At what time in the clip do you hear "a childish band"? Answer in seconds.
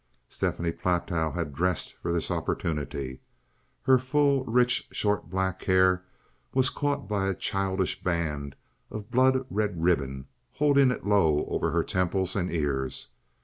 7.29-8.55